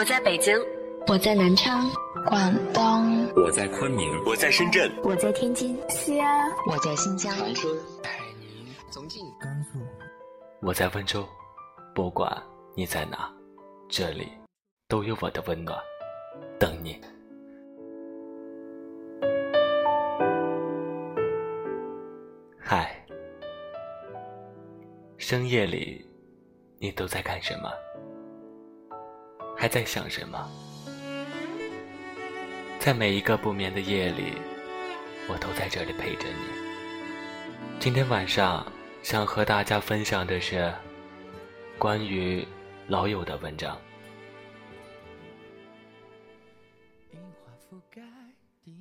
[0.00, 0.58] 我在北京，
[1.08, 1.86] 我在南昌，
[2.26, 9.78] 广东，我在昆明，我在深圳，我在天津，西安，我在新疆，长春，海宁，重庆，甘肃，
[10.62, 11.28] 我在温州。
[11.94, 12.34] 不管
[12.74, 13.30] 你在哪，
[13.90, 14.26] 这里
[14.88, 15.78] 都有我的温暖，
[16.58, 16.98] 等你。
[22.58, 23.04] 嗨，
[25.18, 26.02] 深夜里，
[26.78, 27.70] 你都在干什么？
[29.60, 30.50] 还在想什么？
[32.78, 34.32] 在每一个不眠的夜里，
[35.28, 37.78] 我都在这里陪着你。
[37.78, 38.66] 今天晚上
[39.02, 40.72] 想和大家分享的是
[41.78, 42.48] 关于
[42.88, 43.76] 老友的文章。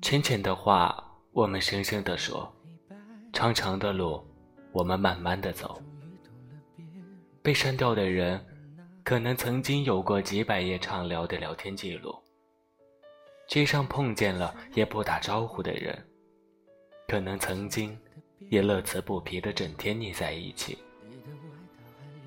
[0.00, 2.50] 浅浅的话，我们深深的说；
[3.30, 4.26] 长长的路，
[4.72, 5.82] 我们慢慢的走。
[7.42, 8.42] 被删掉的人。
[9.04, 12.14] 可能曾经有过几百页畅聊的聊天记录。
[13.48, 16.06] 街上碰见了也不打招呼的人，
[17.08, 17.98] 可能曾经
[18.48, 20.78] 也乐此不疲的整天腻在一起。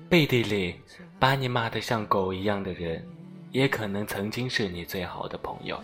[0.08, 0.76] 背地里
[1.18, 3.04] 把你骂得像狗一样的人，
[3.50, 5.80] 也可能曾经是你最好的朋友。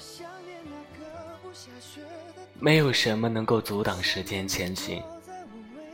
[2.60, 5.02] 没有什么能够阻挡时间前行，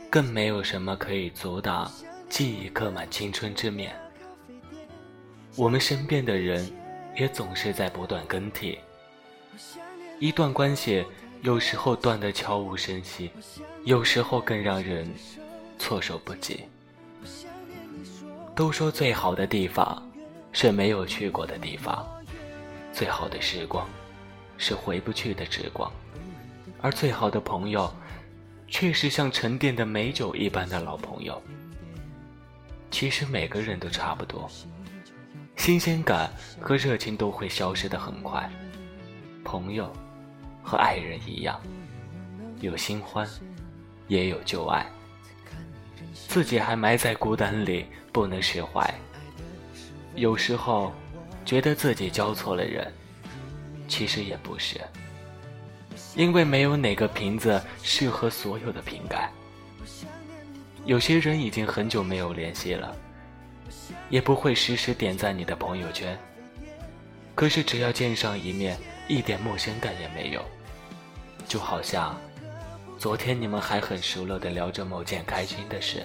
[0.09, 1.91] 更没有什么可以阻挡
[2.27, 3.95] 记忆刻满青春之面。
[5.55, 6.71] 我们身边的人，
[7.15, 8.77] 也总是在不断更替。
[10.19, 11.05] 一段关系
[11.41, 13.31] 有时候断得悄无声息，
[13.83, 15.09] 有时候更让人
[15.77, 16.65] 措手不及。
[18.55, 20.05] 都说最好的地方
[20.51, 22.05] 是没有去过的地方，
[22.91, 23.87] 最好的时光
[24.57, 25.91] 是回不去的时光，
[26.81, 27.91] 而最好的朋友，
[28.67, 31.41] 却是像沉淀的美酒一般的老朋友。
[32.91, 34.49] 其实每个人都差不多。
[35.59, 38.49] 新鲜感和热情都会消失的很快，
[39.43, 39.91] 朋友
[40.63, 41.59] 和爱人一样，
[42.61, 43.27] 有新欢，
[44.07, 44.89] 也有旧爱。
[46.29, 48.91] 自己还埋在孤单里不能释怀。
[50.15, 50.93] 有时候
[51.45, 52.91] 觉得自己交错了人，
[53.87, 54.79] 其实也不是，
[56.15, 59.29] 因为没有哪个瓶子适合所有的瓶盖。
[60.85, 62.95] 有些人已经很久没有联系了。
[64.09, 66.17] 也不会时时点赞你的朋友圈，
[67.35, 68.77] 可是只要见上一面，
[69.07, 70.43] 一点陌生感也没有，
[71.47, 72.19] 就好像
[72.97, 76.03] 昨天你们还很熟络的聊着某件开心的事。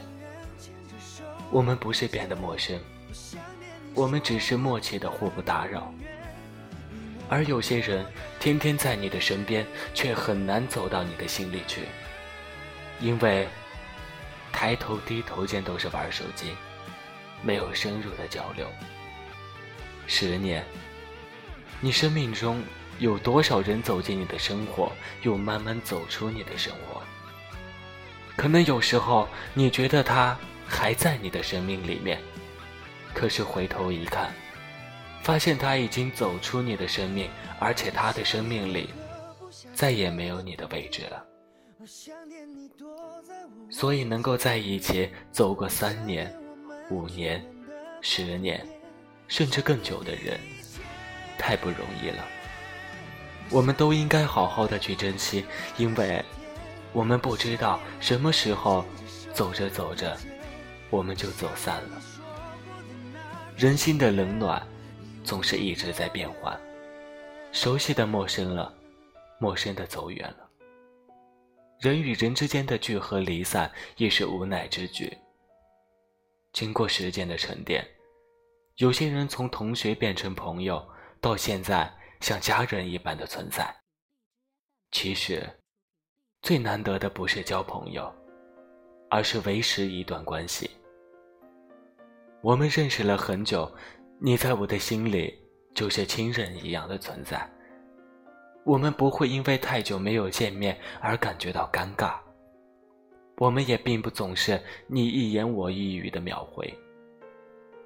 [1.50, 2.78] 我们不是变得陌生，
[3.94, 5.92] 我们只是默契的互不打扰。
[7.28, 8.04] 而有些人
[8.38, 11.82] 天天在你的身边，却很难走到你的心里去，
[13.00, 13.48] 因为
[14.52, 16.54] 抬头低头间都是玩手机。
[17.44, 18.66] 没有深入的交流。
[20.06, 20.64] 十年，
[21.80, 22.62] 你生命中
[22.98, 27.02] 有多少人走进你的生活，又慢慢走出你的生活？
[28.36, 32.20] 可能有时候你觉得他还在你的生命里面，
[33.14, 34.32] 可是回头一看，
[35.22, 38.90] 发现他已经走出你的生命，而且他的生命里
[39.72, 41.24] 再也没有你的位置了。
[43.70, 46.34] 所以能够在一起走过三年。
[46.90, 47.44] 五年、
[48.00, 48.66] 十年，
[49.26, 50.38] 甚至更久的人，
[51.38, 52.24] 太不容易了。
[53.50, 55.44] 我们都应该好好的去珍惜，
[55.76, 56.24] 因为
[56.92, 58.84] 我们不知道什么时候
[59.32, 60.16] 走着走着，
[60.90, 62.02] 我们就走散了。
[63.56, 64.66] 人心的冷暖，
[65.22, 66.58] 总是一直在变换。
[67.52, 68.74] 熟悉的陌生了，
[69.38, 70.48] 陌生的走远了。
[71.80, 75.16] 人与人之间的聚合离散，也是无奈之举。
[76.54, 77.84] 经过时间的沉淀，
[78.76, 80.80] 有些人从同学变成朋友，
[81.20, 83.74] 到现在像家人一般的存在。
[84.92, 85.44] 其实，
[86.42, 88.14] 最难得的不是交朋友，
[89.10, 90.70] 而是维持一段关系。
[92.40, 93.68] 我们认识了很久，
[94.20, 95.36] 你在我的心里
[95.74, 97.50] 就是亲人一样的存在。
[98.64, 102.23] 我们不会因为太久没有见面而感觉到尴尬。
[103.38, 106.72] 我们也并不总是你一言我一语的秒回，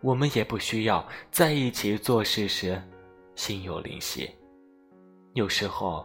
[0.02, 2.80] 我们也不需要在一起做事时
[3.34, 4.30] 心有灵犀。
[5.32, 6.04] 有时候，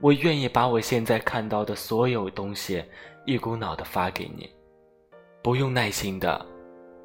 [0.00, 2.84] 我愿意把我现在看到的所有东西
[3.26, 4.50] 一股脑的发给你，
[5.42, 6.44] 不用耐心的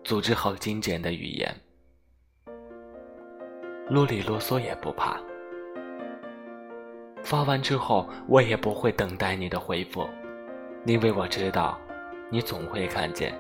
[0.04, 1.56] 组织好精简的语言，
[3.90, 5.22] 啰里啰嗦也不怕。
[7.24, 10.08] 发完之后，我也不会等待你的回复。
[10.88, 11.78] 因为我知道，
[12.30, 13.38] 你总会看见，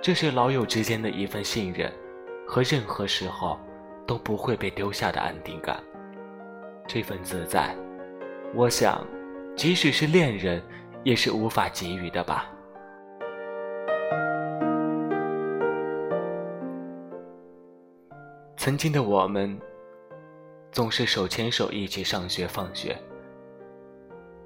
[0.00, 1.92] 这是老友之间的一份信任，
[2.46, 3.58] 和任何时候
[4.06, 5.82] 都不会被丢下的安定感。
[6.86, 7.74] 这份自在，
[8.54, 9.04] 我想，
[9.56, 10.62] 即使是恋人，
[11.02, 12.48] 也是无法给予的吧。
[18.56, 19.58] 曾经的我们，
[20.70, 22.96] 总是手牵手一起上学放学，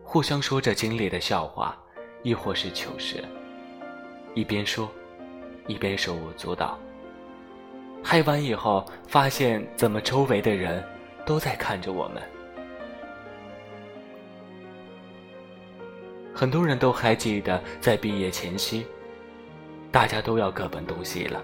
[0.03, 1.79] 互相说着经历的笑话，
[2.23, 3.25] 亦或是糗事，
[4.35, 4.89] 一边说，
[5.67, 6.79] 一边手舞足蹈。
[8.03, 10.85] 嗨完以后，发现怎么周围的人
[11.27, 12.23] 都在看着我们。
[16.35, 18.87] 很多人都还记得，在毕业前夕，
[19.91, 21.43] 大家都要各奔东西了，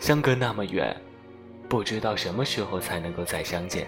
[0.00, 0.96] 相隔那么远，
[1.68, 3.86] 不知道什么时候才能够再相见。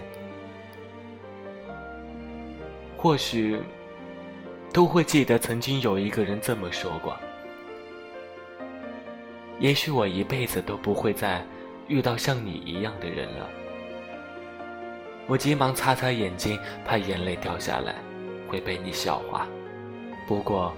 [2.95, 3.59] 或许
[4.79, 7.13] 都会记得，曾经有一个人这么说过
[9.59, 11.45] ：“也许我一辈子都不会再……”
[11.89, 13.49] 遇到像你一样的人了，
[15.27, 17.95] 我急忙擦擦眼睛，怕眼泪掉下来
[18.47, 19.45] 会被你笑话。
[20.25, 20.73] 不过，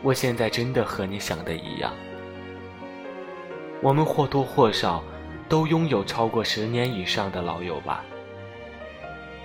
[0.00, 1.92] 我现在真的和你想的一样，
[3.82, 5.04] 我们或多或少
[5.50, 8.02] 都拥有超过十年以上的老友吧。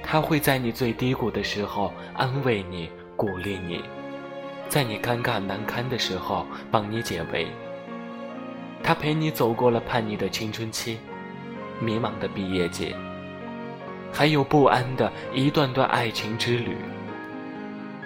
[0.01, 2.89] 他会在你最低谷的时候安慰你、
[3.19, 3.83] 鼓励你，
[4.69, 7.47] 在你尴尬难堪的时候帮你解围。
[8.81, 10.99] 他陪你走过了叛逆的青春期，
[11.81, 12.95] 迷茫的毕业季，
[14.13, 16.77] 还有不安的一段段爱情之旅。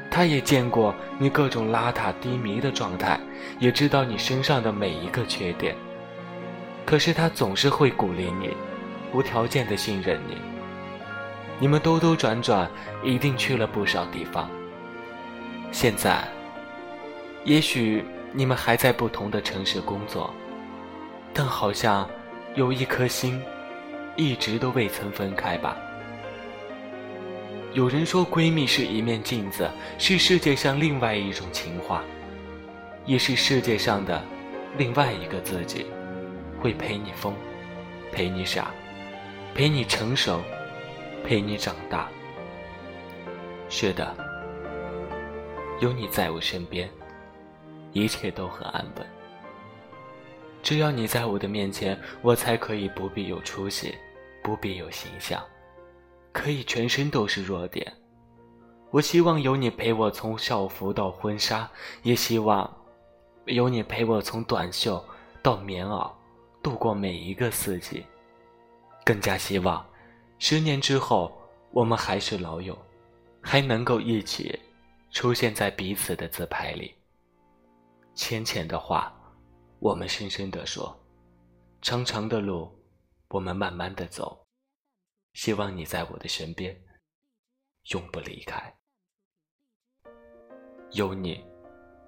[0.09, 3.19] 他也见过你各种邋遢低迷的状态，
[3.59, 5.75] 也知道你身上的每一个缺点。
[6.87, 8.49] 可是他总是会鼓励你，
[9.13, 10.37] 无条件的信任你。
[11.59, 12.67] 你们兜兜转转，
[13.03, 14.49] 一定去了不少地方。
[15.73, 16.23] 现在，
[17.43, 20.33] 也许你们还在不同的城市工作。
[21.33, 22.07] 但好像
[22.53, 23.41] 有一颗心，
[24.15, 25.75] 一直都未曾分开吧。
[27.73, 29.67] 有人说，闺蜜是一面镜子，
[29.97, 32.03] 是世界上另外一种情话，
[33.07, 34.23] 也是世界上的
[34.77, 35.87] 另外一个自己，
[36.61, 37.33] 会陪你疯，
[38.11, 38.67] 陪你傻，
[39.55, 40.39] 陪你成熟，
[41.25, 42.07] 陪你长大。
[43.69, 44.15] 是的，
[45.79, 46.89] 有你在我身边，
[47.91, 49.05] 一切都很安稳。
[50.61, 53.93] 只要你在我的面前，我才可以不必有出息，
[54.41, 55.43] 不必有形象，
[56.31, 57.91] 可以全身都是弱点。
[58.91, 61.69] 我希望有你陪我从校服到婚纱，
[62.03, 62.71] 也希望
[63.45, 65.03] 有你陪我从短袖
[65.41, 66.09] 到棉袄，
[66.61, 68.05] 度过每一个四季。
[69.03, 69.85] 更加希望，
[70.39, 71.35] 十年之后
[71.71, 72.77] 我们还是老友，
[73.41, 74.57] 还能够一起
[75.13, 76.93] 出现在彼此的自拍里。
[78.13, 79.17] 浅浅的话。
[79.79, 80.97] 我们深深的说
[81.83, 82.71] ：“长长的路，
[83.27, 84.47] 我们慢慢的走。
[85.33, 86.73] 希望你在我的身边，
[87.91, 88.73] 永不离开。
[90.91, 91.43] 有你，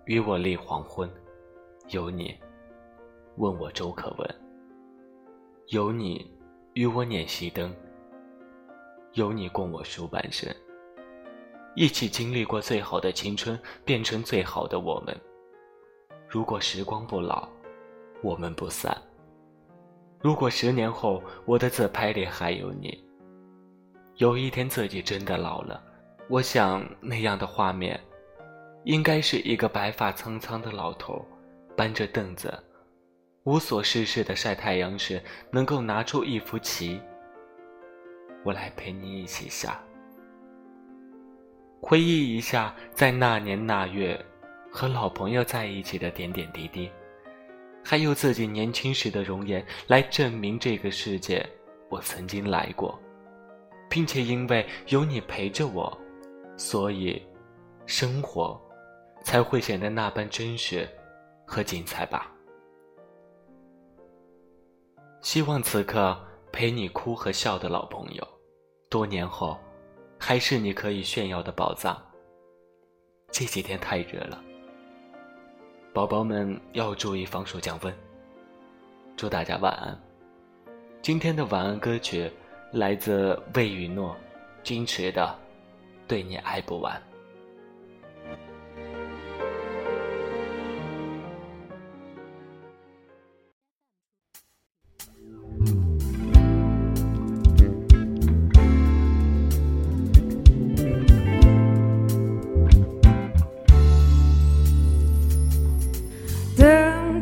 [0.05, 1.09] 与我立黄昏；
[1.89, 2.39] 有你，
[3.35, 4.25] 问我粥可温；
[5.67, 6.33] 有你，
[6.75, 7.75] 与我捻熄灯；
[9.15, 10.49] 有你供我数半生。
[11.75, 15.15] 一起经历过最好的青春，变成最好的我们。
[16.27, 17.47] 如果时光不老。”
[18.23, 18.97] 我们不散。
[20.19, 23.05] 如果十年后我的自拍里还有你，
[24.15, 25.83] 有一天自己真的老了，
[26.27, 27.99] 我想那样的画面，
[28.83, 31.23] 应该是一个白发苍苍的老头，
[31.75, 32.51] 搬着凳子，
[33.43, 36.99] 无所事事的晒太阳时，能够拿出一幅棋，
[38.43, 39.79] 我来陪你一起下，
[41.87, 44.19] 回忆一下在那年那月
[44.71, 46.89] 和老朋友在一起的点点滴滴。
[47.83, 51.47] 还有自己年轻时的容颜，来证明这个世界
[51.87, 52.99] 我曾经来过，
[53.87, 55.95] 并且因为有你陪着我，
[56.57, 57.21] 所以
[57.85, 58.59] 生活
[59.21, 60.89] 才会显得那般真实
[61.45, 62.31] 和精彩吧。
[65.21, 66.19] 希望此刻
[66.51, 68.27] 陪你哭和笑的老朋友，
[68.89, 69.55] 多年后
[70.27, 72.01] 还是你可以炫耀的宝藏。
[73.31, 74.43] 这几天太热了。
[75.93, 77.95] 宝宝们要注意防暑降温。
[79.15, 79.95] 祝大家晚安。
[80.99, 82.27] 今天的晚安歌曲
[82.71, 84.17] 来自魏雨诺，
[84.63, 85.21] 矜持的
[86.07, 86.99] 《对你爱不完》。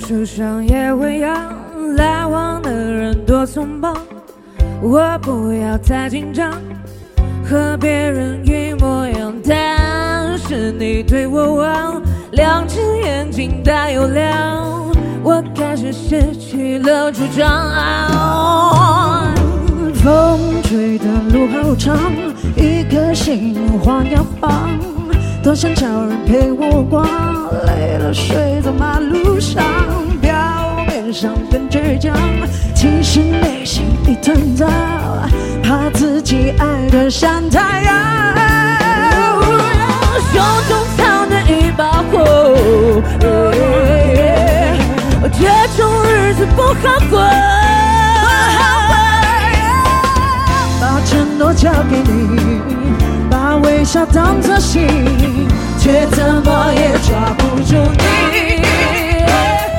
[0.05, 1.33] 树上也会摇，
[1.95, 3.95] 来往的人多匆忙，
[4.81, 6.51] 我不要太紧张，
[7.49, 14.91] 和别人一模样，但是你对我望，两只眼睛大又亮，
[15.23, 17.71] 我开始失去了主张。
[20.03, 21.97] 风吹的路好长，
[22.57, 24.69] 一颗心晃呀晃，
[25.43, 27.05] 多想找人陪我逛，
[27.65, 29.61] 累了睡在马路上，
[30.21, 30.33] 表
[30.87, 32.15] 面上很倔强，
[32.73, 34.65] 其实内心一团糟，
[35.61, 37.93] 怕自己爱得像太阳，
[40.31, 43.01] 胸中藏着一把火，
[45.29, 46.73] 这种日子不好
[47.09, 47.19] 过。
[50.79, 52.22] 把承诺交给你，
[53.93, 54.87] 想当作信，
[55.77, 57.99] 却怎么也抓不住你。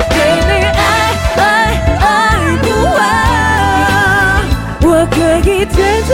[0.09, 0.16] 对
[0.47, 0.78] 你爱
[1.37, 1.42] 爱
[1.99, 2.06] 爱
[2.62, 2.97] 不完，
[4.83, 5.75] 我可以天
[6.06, 6.11] 天